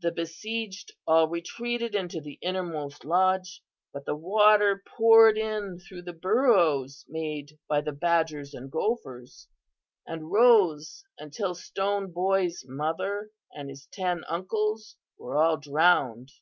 The 0.00 0.10
besieged 0.10 0.94
all 1.06 1.28
retreated 1.28 1.94
into 1.94 2.20
the 2.20 2.40
innermost 2.42 3.04
lodge, 3.04 3.62
but 3.92 4.04
the 4.04 4.16
water 4.16 4.82
poured 4.84 5.38
in 5.38 5.78
through 5.78 6.02
the 6.02 6.12
burrows 6.12 7.04
made 7.06 7.56
by 7.68 7.80
the 7.82 7.92
badgers 7.92 8.52
and 8.52 8.68
gophers, 8.68 9.46
and 10.08 10.32
rose 10.32 11.04
until 11.20 11.54
Stone 11.54 12.10
Boy's 12.10 12.64
mother 12.66 13.30
and 13.52 13.70
his 13.70 13.86
ten 13.92 14.24
uncles 14.28 14.96
were 15.18 15.36
all 15.36 15.56
drowned. 15.56 16.32